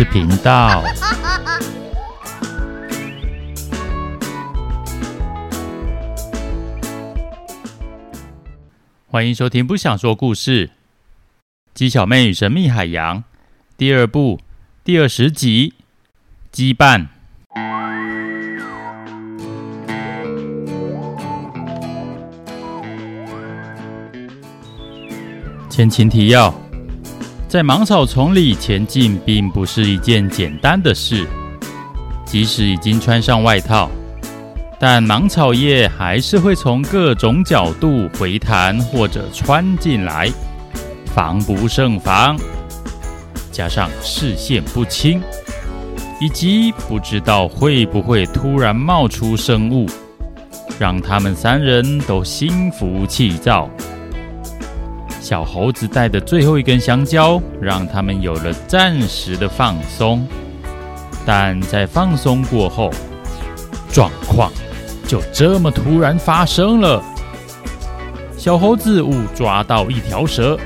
[0.00, 0.82] 事频道。
[9.06, 10.68] 欢迎收听《不想说故事》
[11.74, 13.18] 《鸡小妹与神秘海洋》
[13.76, 14.40] 第二部
[14.82, 15.74] 第二十集
[16.56, 17.06] 《羁绊》。
[25.68, 26.54] 前情提要：
[27.50, 31.26] 在芒草丛里前进，并不是一件简单的事。
[32.24, 33.90] 即使已经穿上外套，
[34.78, 40.30] 但芒草叶还是会从各种角度回弹或者穿进来，
[41.06, 42.38] 防不胜防。
[43.50, 45.20] 加上视线不清，
[46.20, 49.88] 以及不知道会不会突然冒出生物，
[50.78, 53.68] 让他们三人都心浮气躁。
[55.30, 60.26] 小猴子带的最后一根香蕉，让他们有了暂时的放松。
[61.24, 62.90] 但在放松过后，
[63.92, 64.50] 状况
[65.06, 67.00] 就这么突然发生了。
[68.36, 70.58] 小猴子误抓到一条蛇，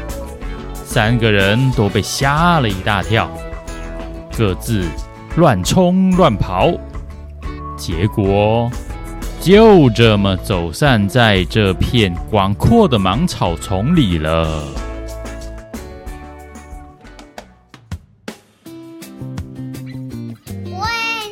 [0.83, 3.29] 三个人都被吓了一大跳，
[4.35, 4.87] 各自
[5.37, 6.73] 乱冲乱跑，
[7.77, 8.71] 结果。
[9.45, 14.67] 就这么走散在这片广阔的芒草丛里了。
[20.65, 20.73] 喂，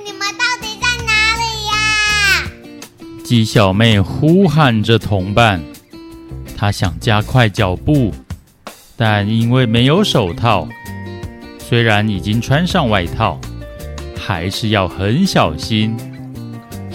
[0.04, 1.74] 你们到底在哪里呀？
[3.24, 5.58] 鸡小妹呼喊着同伴，
[6.54, 8.12] 她想加快脚步，
[8.94, 10.68] 但因为没有手套，
[11.58, 13.40] 虽然已经穿上外套，
[14.14, 15.96] 还是要很小心。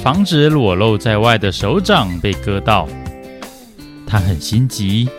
[0.07, 2.87] 防止裸露在外的手掌被割到，
[4.07, 5.09] 他很心急，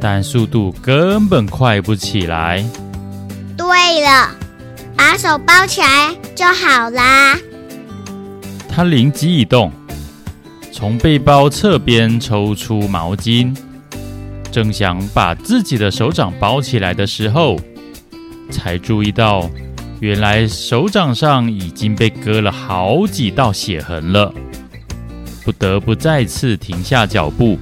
[0.00, 2.60] 但速度根本快不起来。
[3.56, 4.34] 对了，
[4.96, 7.38] 把手包起来就好啦。
[8.68, 9.70] 他灵机一动，
[10.72, 13.56] 从背包侧边抽出毛巾，
[14.50, 17.56] 正想把自己的手掌包起来的时候，
[18.50, 19.48] 才注意到。
[20.00, 24.32] 原来手掌上已经被割了好几道血痕了，
[25.44, 27.58] 不得不再次停下脚步，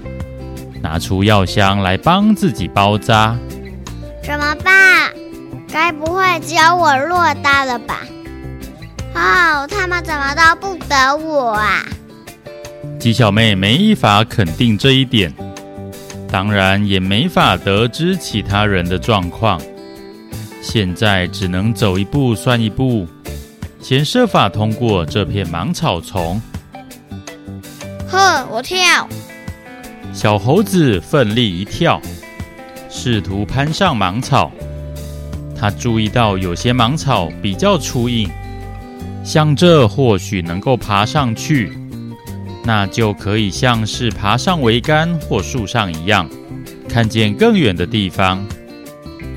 [0.80, 3.36] 拿出药箱来帮自己包扎。
[4.22, 5.12] 怎么办？
[5.70, 8.06] 该不会只有我落单了吧？
[9.14, 11.84] 哦，他们怎么都不得我啊？
[13.00, 15.34] 鸡小妹没法肯定这一点，
[16.30, 19.60] 当然也没法得知其他人的状况。
[20.70, 23.08] 现在只能走一步算一步，
[23.80, 26.38] 先设法通过这片芒草丛。
[28.06, 29.08] 哼，我跳！
[30.12, 31.98] 小猴子奋力一跳，
[32.90, 34.52] 试图攀上芒草。
[35.58, 38.28] 他注意到有些芒草比较粗硬，
[39.24, 41.72] 像这或许能够爬上去，
[42.62, 46.28] 那就可以像是爬上桅杆或树上一样，
[46.86, 48.46] 看见更远的地方。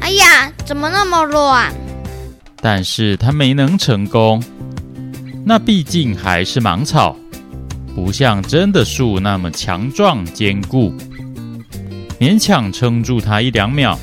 [0.02, 1.74] 哎呀，怎么那么乱？
[2.62, 4.44] 但是他没能成功。
[5.44, 7.16] 那毕竟还是芒草，
[7.96, 10.94] 不像真的树那么强壮坚固，
[12.20, 13.98] 勉强撑住他一两秒。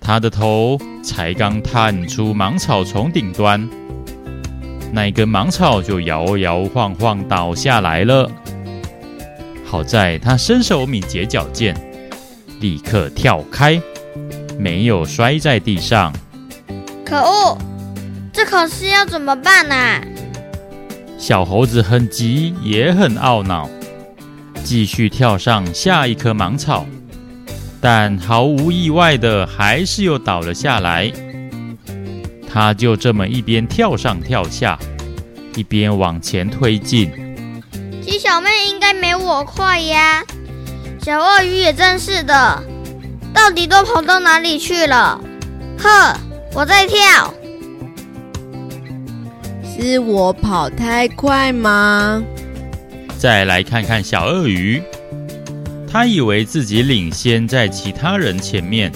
[0.00, 3.66] 他的头才刚探出芒草丛顶端，
[4.92, 8.30] 那一根芒草就摇摇晃晃倒下来了。
[9.64, 11.74] 好在他身手敏捷矫健，
[12.60, 13.80] 立刻跳开。
[14.58, 16.12] 没有摔在地上。
[17.04, 17.58] 可恶，
[18.32, 19.74] 这可是要怎么办呢？
[21.18, 23.68] 小猴子很急，也很懊恼，
[24.62, 26.84] 继续跳上下一棵芒草，
[27.80, 31.10] 但毫无意外的，还是又倒了下来。
[32.52, 34.78] 他就这么一边跳上跳下，
[35.56, 37.10] 一边往前推进。
[38.02, 40.22] 鸡小妹应该没我快呀，
[41.00, 42.62] 小鳄鱼也真是的。
[43.34, 45.20] 到底都跑到哪里去了？
[45.76, 46.16] 呵，
[46.54, 47.34] 我在跳。
[49.76, 52.22] 是我跑太快吗？
[53.18, 54.80] 再来看看小鳄鱼，
[55.90, 58.92] 他以为自己领先在其他人前面，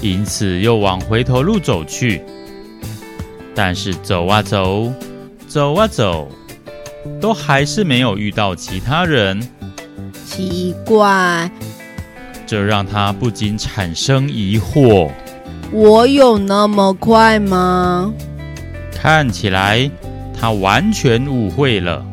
[0.00, 2.22] 因此又往回头路走去。
[3.54, 4.92] 但是走啊走，
[5.48, 6.28] 走啊走，
[7.20, 9.40] 都还是没有遇到其他人。
[10.26, 11.50] 奇怪。
[12.46, 15.10] 这让他不禁产生疑惑：
[15.72, 18.12] 我有那么快吗？
[18.94, 19.90] 看起来
[20.38, 22.04] 他完全误会了，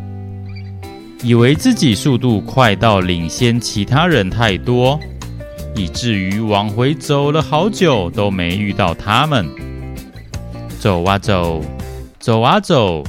[1.21, 5.00] 以为自己速度快到领先其他人太多，
[5.75, 9.47] 以至于往回走了好久都没遇到他们。
[10.80, 11.62] 走啊走，
[12.19, 13.03] 走啊走，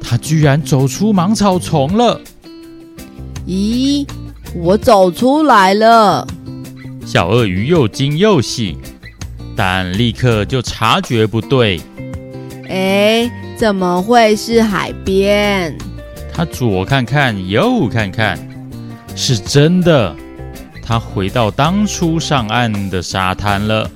[0.00, 2.20] 他居然走出芒草丛了！
[3.46, 4.06] 咦，
[4.54, 6.26] 我走出来了！
[7.04, 8.78] 小鳄鱼又惊又喜，
[9.56, 11.80] 但立刻就察觉不对。
[12.68, 15.76] 哎，怎么会是海边？
[16.32, 18.38] 他左看看，右看看，
[19.14, 20.14] 是真的。
[20.82, 23.90] 他回到当初上岸的沙滩了。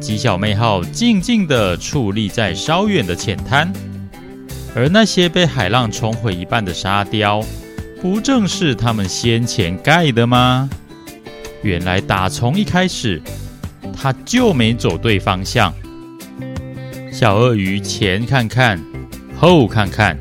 [0.00, 3.72] 鸡小妹号静静地矗立在稍远的浅滩，
[4.74, 7.42] 而那些被海浪冲毁一半的沙雕，
[8.00, 10.68] 不正是他们先前盖的吗？
[11.62, 13.20] 原来打从一开始，
[13.94, 15.72] 他就没走对方向。
[17.12, 18.82] 小鳄鱼前看看，
[19.38, 20.16] 后看看，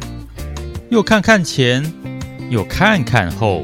[0.89, 1.81] 又看看前，
[2.49, 3.63] 又看看后。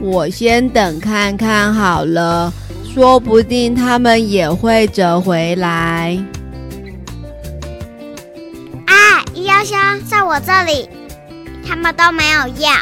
[0.00, 2.52] 我先等看看好了，
[2.92, 6.18] 说不定他们也会折回来。
[8.86, 10.88] 啊，医药箱在我这里，
[11.64, 12.72] 他们都没有药，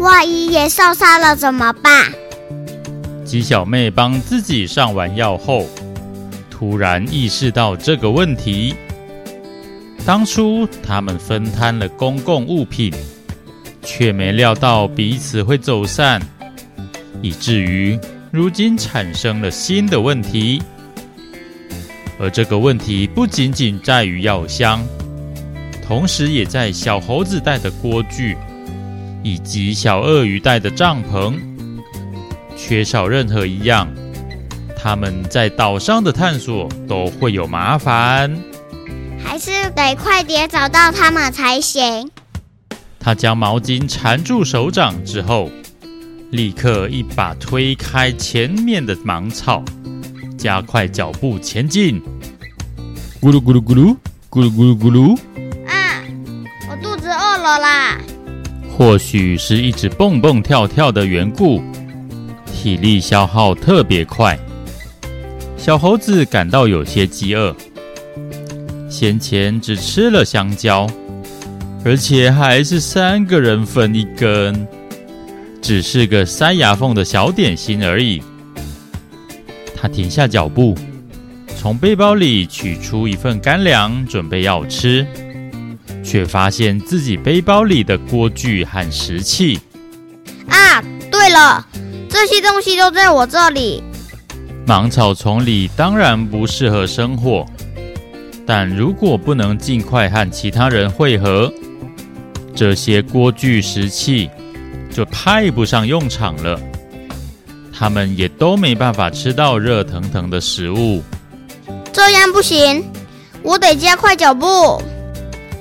[0.00, 2.12] 万一也受伤了怎么办？
[3.24, 5.66] 鸡小妹帮自己上完药后，
[6.50, 8.74] 突然意识到这个问题。
[10.04, 12.92] 当初他们分摊了公共物品。
[13.82, 16.20] 却没料到彼此会走散，
[17.22, 17.98] 以至于
[18.30, 20.62] 如今产生了新的问题。
[22.18, 24.86] 而这个问题不仅仅在于药箱，
[25.82, 28.36] 同时也在小猴子带的锅具
[29.22, 31.34] 以及小鳄鱼带的帐篷。
[32.56, 33.88] 缺少任何一样，
[34.76, 38.36] 他们在岛上的探索都会有麻烦。
[39.22, 42.10] 还是得快点找到他们才行。
[42.98, 45.50] 他将毛巾缠住手掌之后，
[46.30, 49.64] 立刻一把推开前面的芒草，
[50.36, 52.00] 加快脚步前进。
[53.20, 53.96] 咕噜咕噜咕噜，
[54.30, 55.18] 咕噜咕噜咕噜。
[58.80, 61.62] 或许是一直蹦蹦跳跳的缘故，
[62.50, 64.38] 体力消耗特别快。
[65.58, 67.54] 小猴子感到有些饥饿，
[68.88, 70.88] 先前只吃了香蕉。
[71.84, 74.66] 而且还是三个人分一根，
[75.60, 78.22] 只是个塞牙缝的小点心而已。
[79.76, 80.74] 他停下脚步，
[81.54, 85.06] 从背包里取出一份干粮，准备要吃，
[86.10, 89.60] 却发现自己背包里的锅具和食器。
[90.48, 91.64] 啊，对了，
[92.08, 93.80] 这些东西都在我这里。
[94.66, 97.46] 芒草丛里当然不适合生火，
[98.44, 101.52] 但如果不能尽快和其他人汇合，
[102.56, 104.28] 这些锅具石器
[104.92, 106.60] 就派不上用场了，
[107.72, 111.04] 他们也都没办法吃到热腾腾的食物。
[111.92, 112.84] 这样不行，
[113.44, 114.82] 我得加快脚步。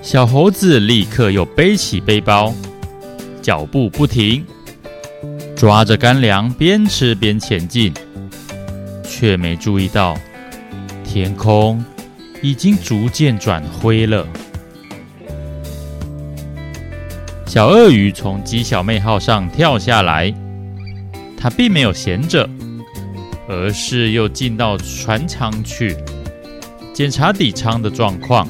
[0.01, 2.53] 小猴子立刻又背起背包，
[3.41, 4.43] 脚步不停，
[5.55, 7.93] 抓着干粮边吃边前进，
[9.03, 10.17] 却没注意到
[11.03, 11.83] 天空
[12.41, 14.25] 已经逐渐转灰了。
[17.45, 20.33] 小鳄鱼从鸡小妹号上跳下来，
[21.37, 22.49] 它并没有闲着，
[23.47, 25.95] 而是又进到船舱去
[26.93, 28.47] 检查底舱的状况。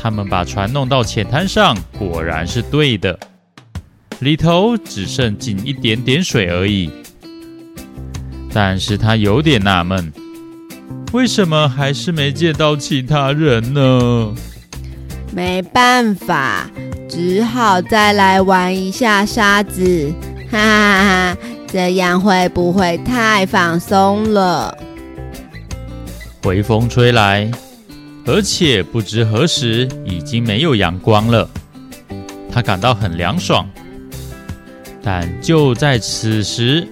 [0.00, 3.18] 他们把船弄到浅滩上，果然是对的，
[4.20, 6.90] 里头只剩进一点点水而已。
[8.52, 10.12] 但是他有点纳闷，
[11.12, 14.34] 为什么还是没见到其他人呢？
[15.32, 16.70] 没办法。
[17.08, 20.12] 只好再来玩一下沙子，
[20.50, 21.36] 哈哈哈哈！
[21.66, 24.76] 这样会不会太放松了？
[26.44, 27.50] 微风吹来，
[28.28, 31.48] 而且不知何时已经没有阳光了。
[32.52, 33.66] 他感到很凉爽，
[35.02, 36.86] 但就在此时，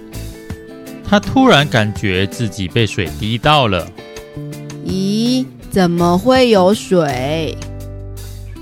[1.07, 3.87] 他突然感觉自己被水滴到了。
[4.83, 5.45] 咦？
[5.69, 7.55] 怎么会有水？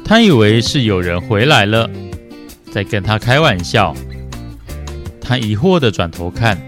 [0.03, 1.89] 他以为是有人回来了，
[2.73, 3.95] 在跟他开玩笑。
[5.21, 6.59] 他疑惑的转头看，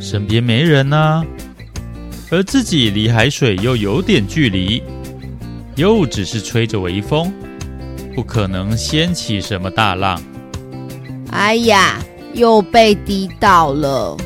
[0.00, 1.24] 身边没人啊，
[2.28, 4.82] 而自己离海水又有点距离，
[5.76, 7.30] 又只是吹着微风，
[8.14, 10.18] 不可能掀起什么大浪。
[11.30, 11.98] 哎呀，
[12.32, 14.16] 又被滴到了！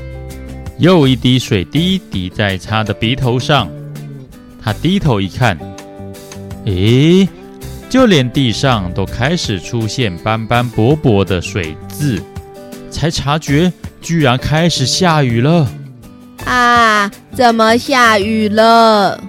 [0.78, 3.69] 又一滴水滴滴在他的鼻头上，
[4.62, 5.59] 他低头一看，
[6.64, 7.28] 咦。
[7.88, 12.23] 就连地上都开始出现斑斑驳驳的水渍，
[12.88, 15.69] 才察觉居然开始下雨了。
[16.45, 17.11] 啊！
[17.33, 19.21] 怎么下雨了？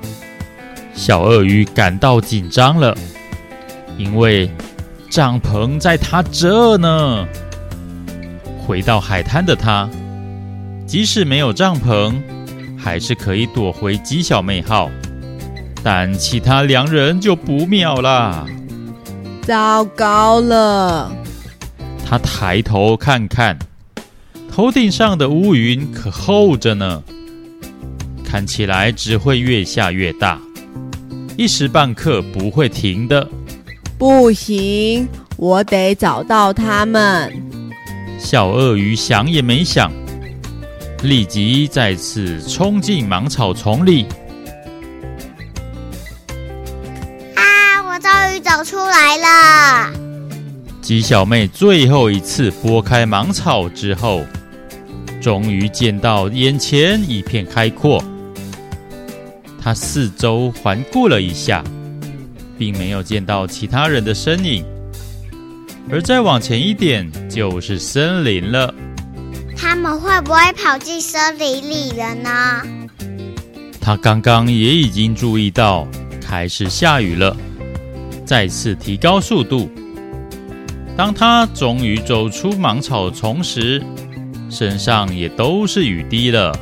[0.93, 2.95] 小鳄鱼感到紧张了，
[3.97, 4.49] 因为
[5.09, 7.27] 帐篷在它这呢。
[8.65, 9.89] 回到海滩的它，
[10.85, 12.21] 即使没有帐篷，
[12.77, 14.89] 还是可以躲回鸡小妹号。
[15.83, 18.45] 但其他两人就不妙了。
[19.41, 21.11] 糟糕了！
[22.07, 23.57] 他抬头看看，
[24.51, 27.01] 头顶上的乌云可厚着呢，
[28.23, 30.39] 看起来只会越下越大，
[31.37, 33.27] 一时半刻不会停的。
[33.97, 35.07] 不行，
[35.37, 37.31] 我得找到他们。
[38.19, 39.91] 小鳄鱼想也没想，
[41.03, 44.05] 立即再次冲进芒草丛里。
[47.35, 47.83] 啊！
[47.83, 49.93] 我终于走出来了。
[50.81, 54.23] 鸡小妹最后一次拨开芒草之后，
[55.21, 58.03] 终于见到眼前一片开阔。
[59.63, 61.63] 她四周环顾了一下，
[62.57, 64.65] 并没有见到其他人的身影。
[65.89, 68.73] 而再往前一点，就是森林了。
[69.55, 72.63] 他们会不会跑进森林里了呢？
[73.79, 75.87] 他刚刚也已经注意到，
[76.19, 77.35] 开始下雨了。
[78.25, 79.69] 再次提高速度。
[80.97, 83.81] 当他终于走出芒草丛时，
[84.49, 86.57] 身上也都是雨滴了。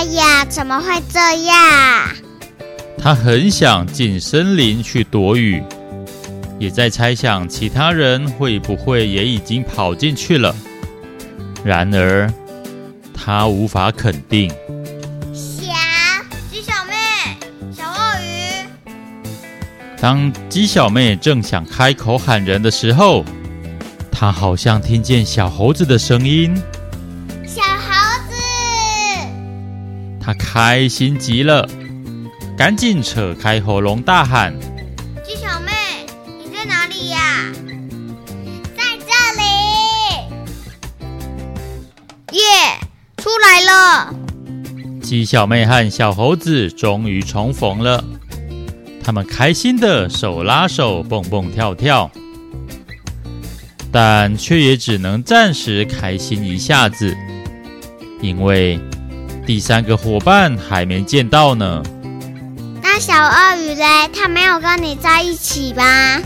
[0.00, 2.08] 哎呀，怎么会这样？
[2.96, 5.62] 他很想进森林去躲雨，
[6.58, 10.56] 也在猜想其他人会不会也已经跑进去了。
[11.62, 12.32] 然而，
[13.12, 14.48] 他无法肯定。
[15.34, 15.70] 小
[16.50, 16.94] 鸡小妹，
[17.70, 18.66] 小鳄鱼
[19.98, 23.22] 当鸡小妹正想开口喊人的时候，
[24.10, 26.58] 她好像听见小猴子的声音。
[30.20, 31.66] 她开心极了，
[32.56, 34.54] 赶紧扯开喉咙大喊
[35.24, 35.72] ：“鸡小妹，
[36.38, 37.50] 你在哪里呀
[38.76, 39.42] ？”“在这里。
[42.38, 42.42] ”“耶，
[43.16, 44.14] 出来了！”
[45.02, 48.04] 鸡小妹和小猴子终于重逢了。
[49.02, 52.08] 他们开心的手拉手，蹦蹦跳跳，
[53.90, 57.16] 但却也只能暂时开心一下子，
[58.20, 58.78] 因为
[59.50, 61.82] 第三个伙伴还没见到呢。
[62.80, 64.08] 那小鳄鱼嘞？
[64.14, 66.22] 他没有跟你在一起吧？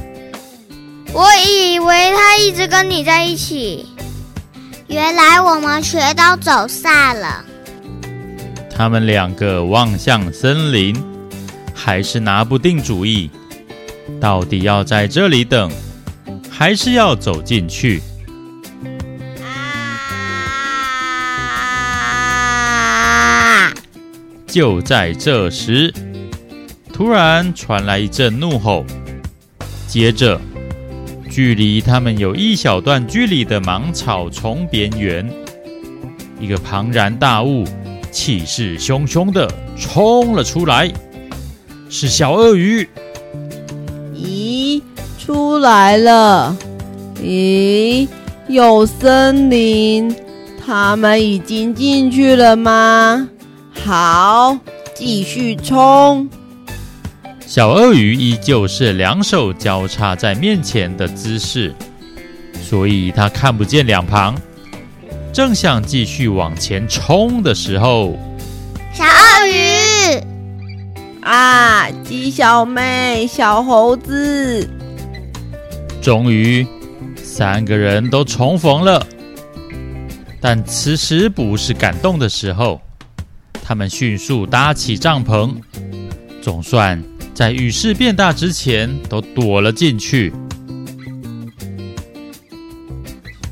[1.10, 3.86] 我以为他一直跟你在一起。
[4.88, 7.42] 原来我们全都走散了。
[8.76, 10.94] 他们两个望向森林。
[11.72, 13.30] 还是拿不定主意，
[14.20, 15.72] 到底要在这里等，
[16.50, 18.02] 还是要走进去？
[24.54, 25.92] 就在这时，
[26.92, 28.84] 突然传来一阵怒吼，
[29.88, 30.40] 接着，
[31.28, 35.28] 距离他们有一小段距离的芒草丛边缘，
[36.38, 37.64] 一个庞然大物，
[38.12, 40.88] 气势汹汹地冲了出来。
[41.90, 42.88] 是小鳄鱼。
[44.14, 44.80] 咦，
[45.18, 46.56] 出来了！
[47.20, 48.06] 咦，
[48.46, 50.14] 有森林，
[50.64, 53.28] 他们已经进去了吗？
[53.84, 54.58] 好，
[54.94, 56.26] 继续冲！
[57.46, 61.74] 小鳄鱼依旧是两手交叉在面前的姿势，
[62.62, 64.34] 所以他看不见两旁。
[65.34, 68.18] 正想继续往前冲的时候，
[68.94, 70.22] 小鳄鱼。
[71.20, 71.90] 啊！
[72.02, 74.66] 鸡小妹、小猴子，
[76.00, 76.66] 终于
[77.16, 79.06] 三个人都重逢了。
[80.40, 82.80] 但此时不是感动的时候，
[83.66, 85.54] 他们迅速搭起帐篷，
[86.42, 87.02] 总算
[87.32, 90.30] 在雨势变大之前都躲了进去。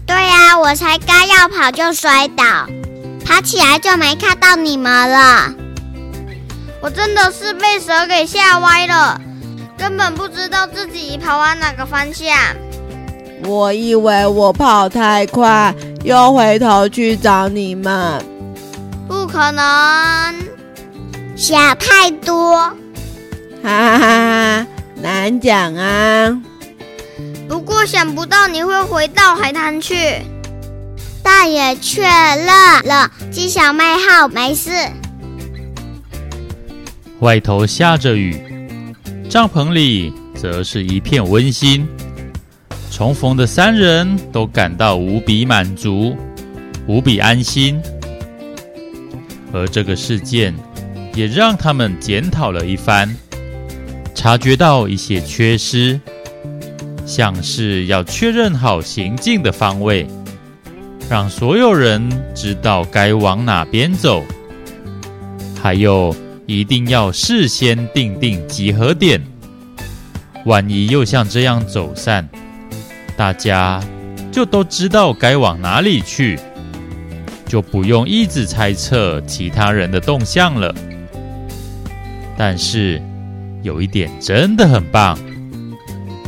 [0.06, 2.44] 对呀，我才刚要跑就摔倒，
[3.24, 5.54] 爬起来就没看到你们了。
[6.82, 9.18] 我真的是被蛇给吓歪了，
[9.78, 12.36] 根本不知道自己跑往哪个方向。
[13.44, 18.22] 我以为我跑太快，又回头去找你们。
[19.32, 19.64] 不可能，
[21.34, 22.58] 想太多。
[23.62, 24.66] 哈哈哈哈，
[25.00, 26.38] 难讲啊。
[27.48, 30.20] 不过想不到你会回到海滩去，
[31.22, 34.70] 但也确认了鸡小妹号没事。
[37.20, 38.38] 外头下着雨，
[39.30, 41.88] 帐篷里则是一片温馨。
[42.90, 46.14] 重逢的三人都感到无比满足，
[46.86, 47.80] 无比安心。
[49.52, 50.54] 而这个事件
[51.14, 53.14] 也让他们检讨了一番，
[54.14, 56.00] 察觉到一些缺失，
[57.04, 60.06] 像是要确认好行进的方位，
[61.10, 64.24] 让所有人知道该往哪边走，
[65.60, 66.14] 还有
[66.46, 69.20] 一定要事先定定集合点，
[70.46, 72.28] 万一又像这样走散，
[73.16, 73.82] 大家
[74.30, 76.38] 就都知道该往哪里去，
[77.52, 80.74] 就不用一直猜测其他人的动向了。
[82.34, 82.98] 但是
[83.62, 85.18] 有一点真的很棒，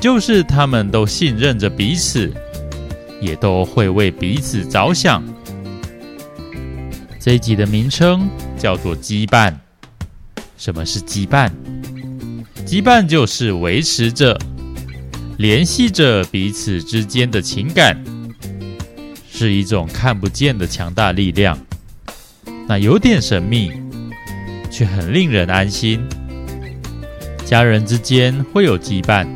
[0.02, 2.30] 就是他们都信任着彼此，
[3.22, 5.24] 也都会为彼此着想。
[7.18, 8.28] 这一集的名称
[8.58, 9.50] 叫做“羁绊”。
[10.58, 11.50] 什么是羁绊？
[12.66, 14.38] 羁绊就是维持着、
[15.38, 17.96] 联系着彼此之间的情感，
[19.44, 21.58] 是一种看不见的强大力量。
[22.66, 23.70] 那有点神秘，
[24.70, 26.02] 却很令人安心。
[27.44, 29.26] 家人之间会有羁绊，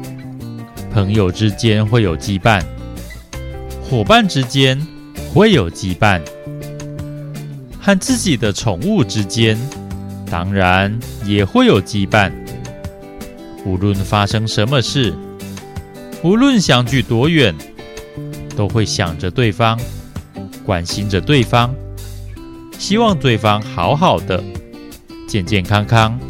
[0.91, 2.65] 朋友之间会有羁绊，
[3.83, 4.81] 伙伴之间
[5.35, 6.23] 会有羁绊，
[7.79, 9.59] 和自己的宠物之间。
[10.31, 12.33] 当然也会有羁绊。
[13.67, 15.13] 无论发生什么事，
[16.23, 17.55] 无论相距多远，
[18.57, 19.79] 都会想着对方，
[20.69, 21.71] 关心着对方，
[22.79, 24.45] 希望对方好好的，
[25.27, 26.21] 健健康康，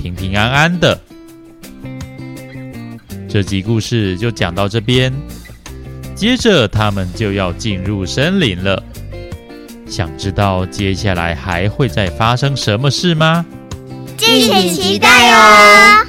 [0.00, 0.96] 平平安安的。
[3.28, 5.12] 这集故事就讲到这边，
[6.14, 8.80] 接着他们就要进入森林了。
[9.88, 13.44] 想知道接下来还会再发生什么事吗？
[14.16, 16.06] 敬请期待哦！